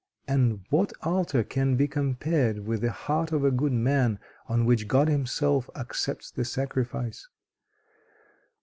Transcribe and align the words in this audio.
And 0.27 0.61
what 0.71 0.93
altar 1.03 1.43
can 1.43 1.75
be 1.75 1.87
compared 1.87 2.65
with 2.65 2.81
the 2.81 2.91
heart 2.91 3.31
of 3.31 3.45
a 3.45 3.51
good 3.51 3.71
man, 3.71 4.17
on 4.49 4.65
which 4.65 4.87
God 4.87 5.07
Himself 5.07 5.69
accepts 5.75 6.31
the 6.31 6.43
sacrifice? 6.43 7.27